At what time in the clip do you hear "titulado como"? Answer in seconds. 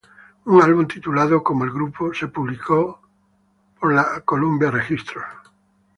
0.87-1.63